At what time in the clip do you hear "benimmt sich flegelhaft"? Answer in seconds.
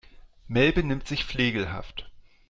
0.73-2.09